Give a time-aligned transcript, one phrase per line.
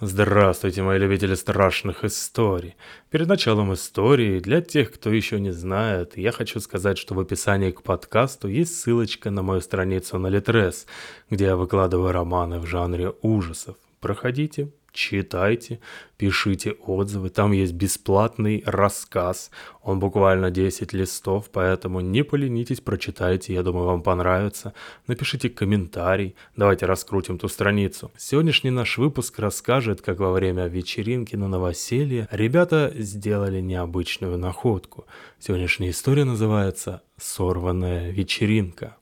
[0.00, 2.76] Здравствуйте, мои любители страшных историй.
[3.10, 7.72] Перед началом истории, для тех, кто еще не знает, я хочу сказать, что в описании
[7.72, 10.86] к подкасту есть ссылочка на мою страницу на Литрес,
[11.30, 13.76] где я выкладываю романы в жанре ужасов.
[13.98, 15.80] Проходите, читайте,
[16.16, 17.30] пишите отзывы.
[17.30, 19.50] Там есть бесплатный рассказ.
[19.82, 23.54] Он буквально 10 листов, поэтому не поленитесь, прочитайте.
[23.54, 24.74] Я думаю, вам понравится.
[25.06, 26.34] Напишите комментарий.
[26.56, 28.10] Давайте раскрутим ту страницу.
[28.16, 35.06] Сегодняшний наш выпуск расскажет, как во время вечеринки на новоселье ребята сделали необычную находку.
[35.38, 38.96] Сегодняшняя история называется «Сорванная вечеринка».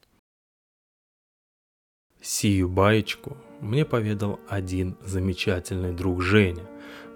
[2.21, 6.65] Сию баечку мне поведал один замечательный друг Женя.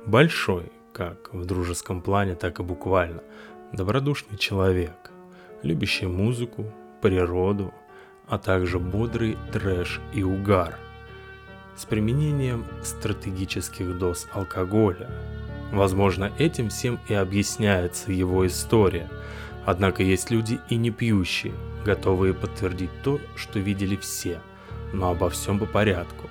[0.07, 3.23] Большой, как в дружеском плане, так и буквально.
[3.73, 5.11] Добродушный человек,
[5.63, 6.73] любящий музыку,
[7.03, 7.73] природу,
[8.27, 10.79] а также бодрый трэш и угар.
[11.77, 15.11] С применением стратегических доз алкоголя.
[15.73, 19.09] Возможно, этим всем и объясняется его история.
[19.67, 21.53] Однако есть люди и не пьющие,
[21.85, 24.41] готовые подтвердить то, что видели все,
[24.93, 26.29] но обо всем по порядку.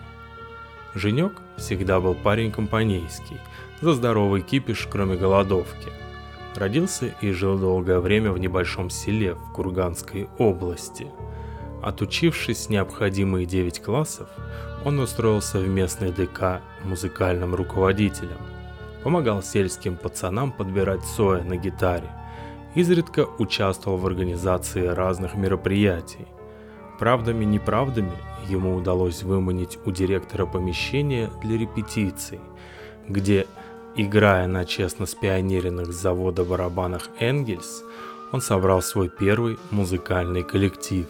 [0.95, 3.37] Женек всегда был парень компанейский,
[3.81, 5.91] за здоровый кипиш, кроме голодовки.
[6.55, 11.07] Родился и жил долгое время в небольшом селе в Курганской области.
[11.81, 14.27] Отучившись необходимые 9 классов,
[14.83, 18.37] он устроился в местный ДК музыкальным руководителем.
[19.03, 22.09] Помогал сельским пацанам подбирать соя на гитаре.
[22.75, 26.27] Изредка участвовал в организации разных мероприятий.
[26.99, 28.17] Правдами-неправдами
[28.49, 32.41] ему удалось выманить у директора помещение для репетиций,
[33.07, 33.47] где,
[33.95, 37.83] играя на честно спионеренных с завода барабанах Энгельс,
[38.33, 41.07] он собрал свой первый музыкальный коллектив.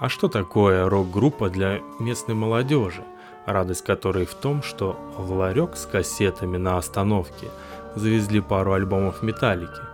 [0.00, 3.04] А что такое рок-группа для местной молодежи,
[3.46, 7.48] радость которой в том, что в ларек с кассетами на остановке
[7.94, 9.93] завезли пару альбомов металлики.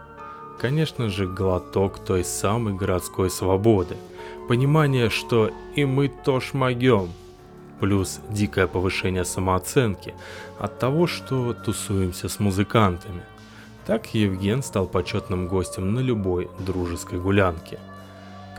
[0.61, 3.97] Конечно же, глоток той самой городской свободы–
[4.49, 7.09] понимание, что и мы тоже могем,
[7.81, 10.13] плюс дикое повышение самооценки
[10.59, 13.23] от того, что тусуемся с музыкантами.
[13.87, 17.79] Так Евген стал почетным гостем на любой дружеской гулянке.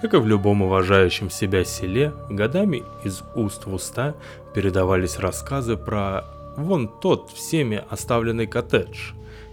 [0.01, 4.15] Как и в любом уважающем себя селе, годами из уст в уста
[4.55, 6.25] передавались рассказы про
[6.57, 9.11] вон тот всеми оставленный коттедж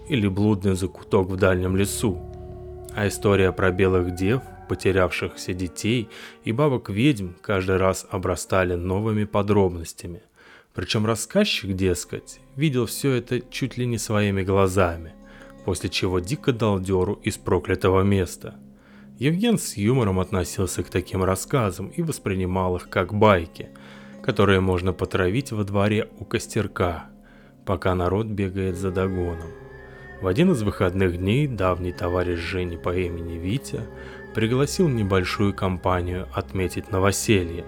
[0.08, 2.27] или блудный закуток в дальнем лесу.
[2.98, 6.08] А история про белых дев потерявшихся детей
[6.42, 10.22] и бабок-ведьм каждый раз обрастали новыми подробностями.
[10.74, 15.12] Причем рассказчик, дескать, видел все это чуть ли не своими глазами,
[15.64, 18.56] после чего дико дал деру из проклятого места.
[19.20, 23.68] Евген с юмором относился к таким рассказам и воспринимал их как байки,
[24.24, 27.10] которые можно потравить во дворе у костерка,
[27.64, 29.67] пока народ бегает за догоном.
[30.20, 33.82] В один из выходных дней давний товарищ Жени по имени Витя
[34.34, 37.64] пригласил небольшую компанию отметить новоселье.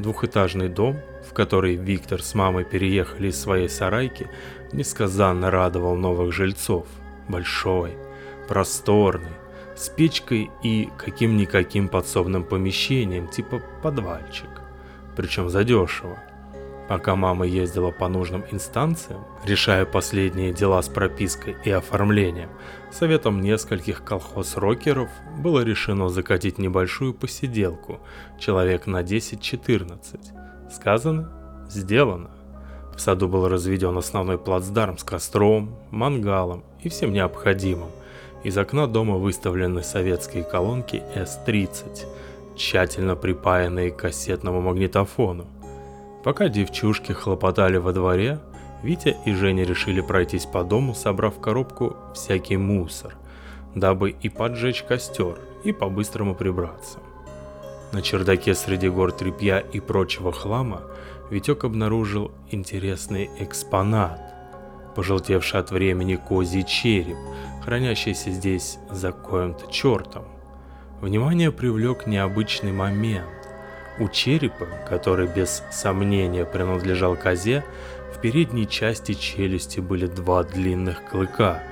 [0.00, 0.96] Двухэтажный дом,
[1.30, 4.28] в который Виктор с мамой переехали из своей сарайки,
[4.72, 6.88] несказанно радовал новых жильцов.
[7.28, 7.92] Большой,
[8.48, 9.36] просторный,
[9.76, 14.50] с печкой и каким-никаким подсобным помещением, типа подвальчик.
[15.14, 16.18] Причем задешево.
[16.88, 22.50] Пока мама ездила по нужным инстанциям, решая последние дела с пропиской и оформлением,
[22.92, 27.98] советом нескольких колхоз-рокеров было решено закатить небольшую посиделку,
[28.38, 30.70] человек на 10-14.
[30.70, 31.32] Сказано–
[31.68, 32.30] сделано.
[32.94, 37.90] В саду был разведен основной плацдарм с костром, мангалом и всем необходимым.
[38.42, 42.06] Из окна дома выставлены советские колонки С-30,
[42.56, 45.46] тщательно припаянные к кассетному магнитофону.
[46.26, 48.40] Пока девчушки хлопотали во дворе,
[48.82, 53.14] Витя и Женя решили пройтись по дому, собрав в коробку всякий мусор,
[53.76, 56.98] дабы и поджечь костер, и по-быстрому прибраться.
[57.92, 60.82] На чердаке среди гор тряпья и прочего хлама
[61.30, 64.20] Витек обнаружил интересный экспонат,
[64.96, 67.18] пожелтевший от времени козий череп,
[67.64, 70.24] хранящийся здесь за коем-то чертом.
[71.00, 73.45] Внимание привлек необычный момент.
[73.98, 77.64] У черепа, который без сомнения принадлежал козе,
[78.14, 81.62] в передней части челюсти были два длинных клыка,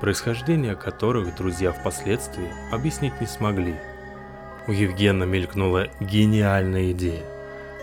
[0.00, 3.74] происхождение которых друзья впоследствии объяснить не смогли.
[4.66, 7.24] У Евгена мелькнула гениальная идея.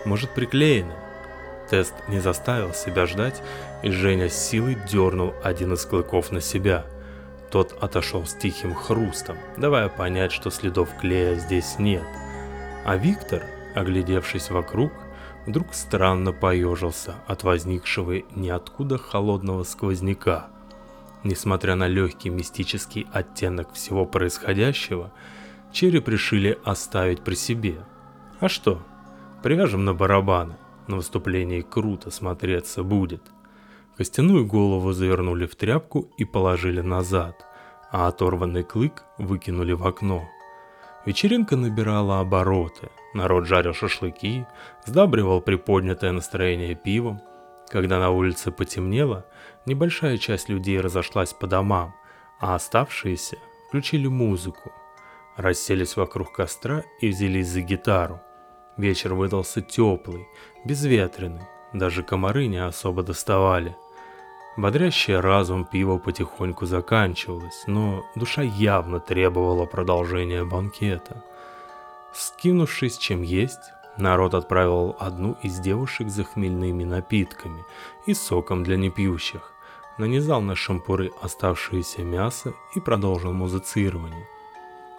[0.04, 0.94] Может приклеено?
[1.70, 3.42] Тест не заставил себя ждать,
[3.82, 6.84] и Женя с силой дернул один из клыков на себя.
[7.50, 12.04] Тот отошел с тихим хрустом, давая понять, что следов клея здесь нет.
[12.84, 13.44] А Виктор,
[13.74, 14.92] Оглядевшись вокруг,
[15.46, 20.46] вдруг странно поежился от возникшего ниоткуда холодного сквозняка.
[21.24, 25.12] Несмотря на легкий мистический оттенок всего происходящего,
[25.72, 27.76] череп решили оставить при себе.
[28.40, 28.82] А что?
[29.42, 30.56] Привяжем на барабаны.
[30.86, 33.22] На выступлении круто смотреться будет.
[33.96, 37.46] Костяную голову завернули в тряпку и положили назад,
[37.90, 40.28] а оторванный клык выкинули в окно.
[41.06, 42.88] Вечеринка набирала обороты.
[43.12, 44.46] Народ жарил шашлыки,
[44.86, 47.20] сдабривал приподнятое настроение пивом.
[47.68, 49.26] Когда на улице потемнело,
[49.66, 51.94] небольшая часть людей разошлась по домам,
[52.40, 53.36] а оставшиеся
[53.68, 54.72] включили музыку.
[55.36, 58.20] Расселись вокруг костра и взялись за гитару.
[58.76, 60.26] Вечер выдался теплый,
[60.64, 63.76] безветренный, даже комары не особо доставали.
[64.56, 71.24] Бодрящее разум пиво потихоньку заканчивалось, но душа явно требовала продолжения банкета.
[72.12, 77.64] Скинувшись чем есть, народ отправил одну из девушек за хмельными напитками
[78.06, 79.52] и соком для непьющих,
[79.98, 84.28] нанизал на шампуры оставшееся мясо и продолжил музицирование.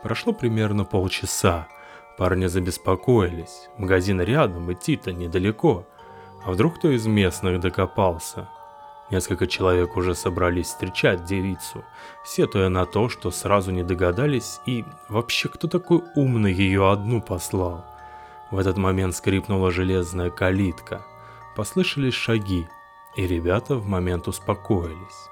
[0.03, 1.69] Прошло примерно полчаса,
[2.17, 5.87] парни забеспокоились, магазин рядом, идти-то недалеко,
[6.43, 8.49] а вдруг кто из местных докопался–
[9.11, 11.85] Несколько человек уже собрались встречать девицу,
[12.23, 17.85] сетуя на то, что сразу не догадались и вообще кто такой умный ее одну послал.
[18.49, 21.05] В этот момент скрипнула железная калитка,
[21.55, 22.67] послышались шаги,
[23.15, 25.29] и ребята в момент успокоились.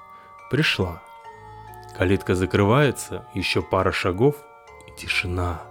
[0.50, 1.02] Пришла.
[1.98, 4.36] Калитка закрывается, еще пара шагов
[4.86, 5.62] и тишина.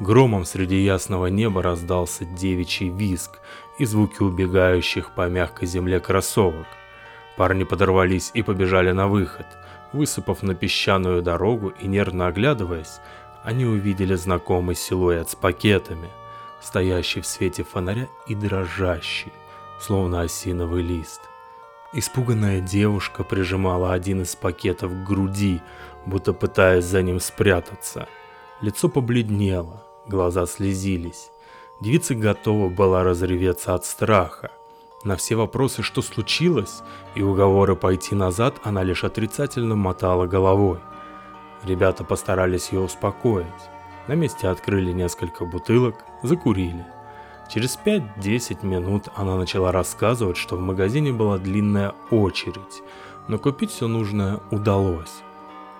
[0.00, 3.38] Громом среди ясного неба раздался девичий визг
[3.78, 6.66] и звуки убегающих по мягкой земле кроссовок.
[7.36, 9.46] Парни подорвались и побежали на выход.
[9.92, 13.00] Высыпав на песчаную дорогу и нервно оглядываясь,
[13.42, 16.08] они увидели знакомый силуэт с пакетами,
[16.60, 19.32] стоящий в свете фонаря и дрожащий,
[19.80, 21.20] словно осиновый лист.
[21.92, 25.60] Испуганная девушка прижимала один из пакетов к груди,
[26.06, 28.08] будто пытаясь за ним спрятаться.
[28.62, 31.30] Лицо побледнело, глаза слезились.
[31.82, 34.52] Девица готова была разреветься от страха.
[35.04, 36.82] На все вопросы, что случилось,
[37.16, 40.78] и уговоры пойти назад, она лишь отрицательно мотала головой.
[41.64, 43.46] Ребята постарались ее успокоить.
[44.06, 46.86] На месте открыли несколько бутылок, закурили.
[47.48, 52.82] Через 5-10 минут она начала рассказывать, что в магазине была длинная очередь,
[53.26, 55.22] но купить все нужное удалось.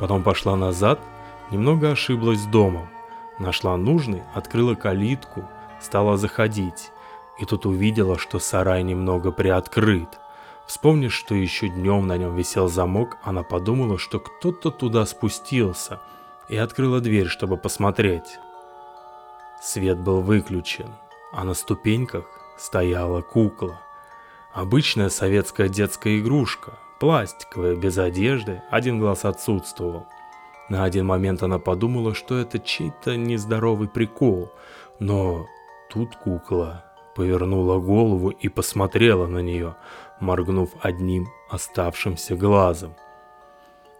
[0.01, 1.01] Потом пошла назад,
[1.53, 2.89] немного ошиблась домом.
[3.39, 5.49] Нашла нужный, открыла калитку,
[5.81, 6.91] стала заходить
[7.38, 10.20] и тут увидела, что сарай немного приоткрыт.
[10.67, 16.00] Вспомнив, что еще днем на нем висел замок, она подумала, что кто-то туда спустился,
[16.49, 18.38] и открыла дверь, чтобы посмотреть.
[19.61, 20.90] Свет был выключен,
[21.32, 22.25] а на ступеньках
[22.58, 23.81] стояла кукла.
[24.52, 30.06] Обычная советская детская игрушка, пластиковая, без одежды, один глаз отсутствовал.
[30.69, 34.52] На один момент она подумала, что это чей-то нездоровый прикол,
[34.99, 35.46] но
[35.90, 36.84] тут кукла
[37.14, 39.76] повернула голову и посмотрела на нее,
[40.20, 42.94] моргнув одним оставшимся глазом.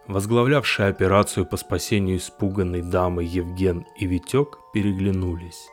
[0.07, 5.69] Возглавлявшие операцию по спасению испуганной дамы Евген и Витек переглянулись.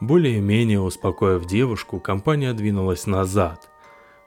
[0.00, 3.68] Более-менее успокоив девушку, компания двинулась назад.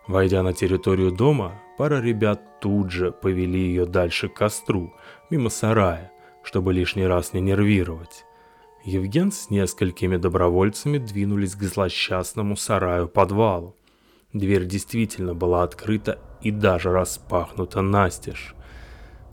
[0.08, 4.94] Войдя на территорию дома, пара ребят тут же повели ее дальше к костру,
[5.30, 6.12] мимо сарая,
[6.44, 8.26] чтобы лишний раз не нервировать.
[8.86, 13.76] Евген с несколькими добровольцами двинулись к злосчастному сараю-подвалу.
[14.32, 18.54] Дверь действительно была открыта и даже распахнута настежь.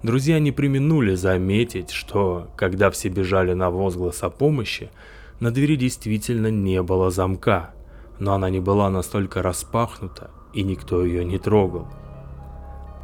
[0.02, 4.90] Друзья не применули заметить, что, когда все бежали на возглас о помощи,
[5.38, 7.74] на двери действительно не было замка,
[8.18, 11.88] но она не была настолько распахнута, и никто ее не трогал.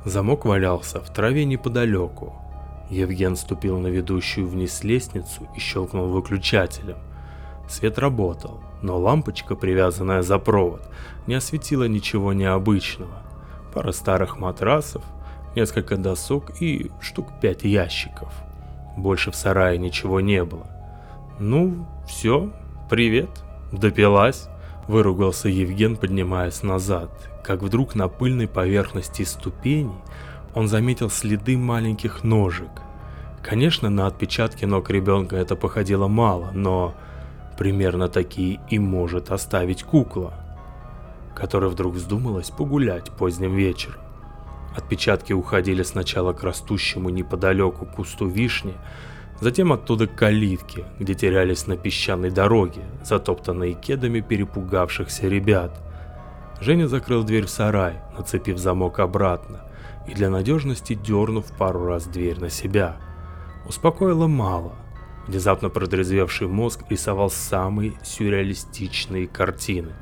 [0.06, 2.40] Замок валялся в траве неподалеку,
[2.90, 6.96] Евген ступил на ведущую вниз лестницу и щелкнул выключателем.
[7.68, 10.88] Свет работал, но лампочка, привязанная за провод,
[11.26, 13.22] не осветила ничего необычного.
[13.74, 15.04] Пара старых матрасов,
[15.54, 18.32] несколько досок и штук пять ящиков.
[18.96, 20.66] Больше в сарае ничего не было.
[21.38, 22.50] «Ну, все,
[22.88, 23.30] привет,
[23.70, 24.48] допилась»,—
[24.88, 27.10] выругался Евген, поднимаясь назад,
[27.44, 29.92] как вдруг на пыльной поверхности ступеней
[30.54, 32.70] он заметил следы маленьких ножек.
[33.42, 36.94] Конечно, на отпечатки ног ребенка это походило мало, но
[37.56, 40.34] примерно такие и может оставить кукла,
[41.34, 44.00] которая вдруг вздумалась погулять поздним вечером.
[44.76, 48.74] Отпечатки уходили сначала к растущему неподалеку кусту вишни,
[49.40, 55.80] Затем оттуда калитки, где терялись на песчаной дороге, затоптанные кедами перепугавшихся ребят.
[56.60, 59.60] Женя закрыл дверь в сарай, нацепив замок обратно,
[60.08, 62.96] и для надежности дернув пару раз дверь на себя.
[63.66, 64.76] Успокоило мало.
[65.26, 69.92] Внезапно продрезвевший мозг рисовал самые сюрреалистичные картины.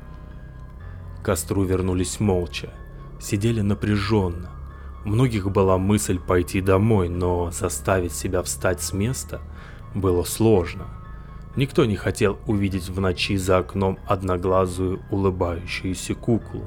[1.19, 2.69] К костру вернулись молча,
[3.19, 4.57] сидели напряженно,
[5.07, 9.39] у многих была мысль пойти домой, но заставить себя встать с места
[9.95, 10.87] было сложно.
[11.55, 16.65] Никто не хотел увидеть в ночи за окном одноглазую улыбающуюся куклу.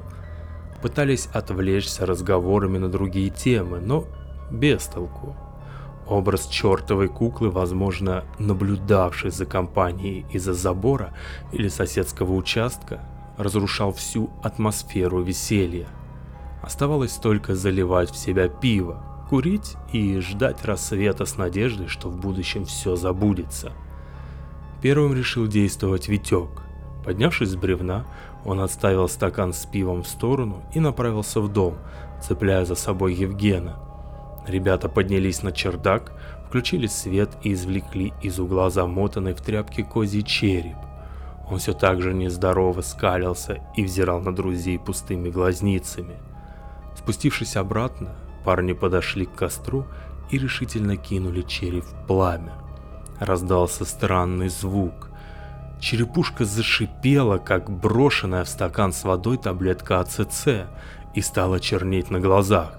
[0.81, 4.05] Пытались отвлечься разговорами на другие темы, но
[4.51, 5.35] без толку.
[6.07, 11.13] Образ чертовой куклы, возможно, наблюдавший за компанией из-за забора
[11.51, 13.01] или соседского участка,
[13.37, 15.87] разрушал всю атмосферу веселья–
[16.61, 22.65] Оставалось только заливать в себя пиво, курить и ждать рассвета с надеждой, что в будущем
[22.65, 23.71] все забудется.
[24.81, 26.49] Первым решил действовать Витек.
[27.03, 28.05] Поднявшись с бревна,
[28.45, 31.75] он отставил стакан с пивом в сторону и направился в дом,
[32.21, 33.77] цепляя за собой Евгена.
[34.47, 36.13] Ребята поднялись на чердак,
[36.47, 40.77] включили свет и извлекли из угла замотанный в тряпке козий череп.
[41.49, 46.15] Он все так же нездорово скалился и взирал на друзей пустыми глазницами–
[46.95, 49.85] Спустившись обратно, парни подошли к костру
[50.29, 52.53] и решительно кинули череп в пламя.
[53.19, 55.09] Раздался странный звук.
[55.81, 60.67] Черепушка зашипела, как брошенная в стакан с водой таблетка АЦЦ,
[61.15, 62.77] и стала чернеть на глазах.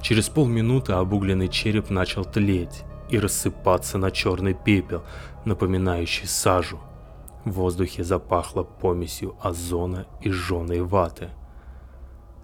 [0.00, 5.02] Через полминуты обугленный череп начал тлеть и рассыпаться на черный пепел,
[5.44, 6.78] напоминающий сажу.
[7.44, 11.30] В воздухе запахло помесью озона и жженой ваты.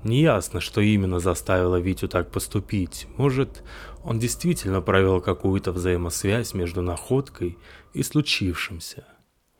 [0.02, 3.06] Неясно, что именно заставило Витю так поступить.
[3.16, 3.62] Может,
[4.02, 7.58] он действительно провел какую-то взаимосвязь между находкой
[7.92, 9.04] и случившимся.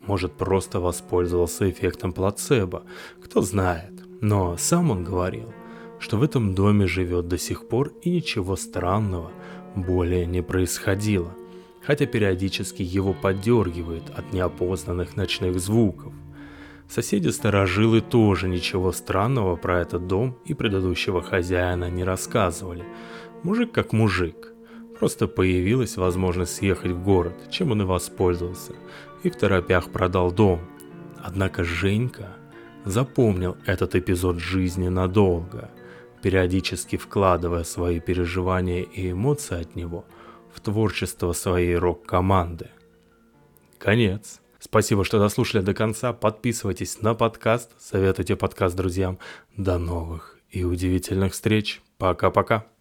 [0.06, 2.82] Может, просто воспользовался эффектом плацебо,
[3.22, 3.92] кто знает.
[4.20, 5.52] Но сам он говорил,
[5.98, 9.30] что в этом доме живет до сих пор и ничего странного
[9.74, 11.34] более не происходило.
[11.82, 16.12] Хотя периодически его поддергивает от неопознанных ночных звуков.
[16.88, 22.84] Соседи-старожилы тоже ничего странного про этот дом и предыдущего хозяина не рассказывали.
[23.42, 24.52] Мужик как мужик.
[24.98, 28.74] Просто появилась возможность съехать в город, чем он и воспользовался,
[29.24, 30.60] и в торопях продал дом.
[31.18, 32.28] Однако Женька
[32.84, 35.70] запомнил этот эпизод жизни надолго,
[36.22, 40.04] периодически вкладывая свои переживания и эмоции от него
[40.52, 42.70] в творчество своей рок-команды.
[43.78, 44.40] Конец.
[44.60, 46.12] Спасибо, что дослушали до конца.
[46.12, 49.18] Подписывайтесь на подкаст, советуйте подкаст друзьям.
[49.56, 51.82] До новых и удивительных встреч.
[51.98, 52.66] Пока-пока.